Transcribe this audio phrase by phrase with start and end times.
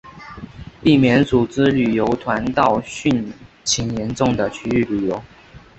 [0.81, 3.31] 避免组织旅游团到汛
[3.63, 5.23] 情严重的区域旅游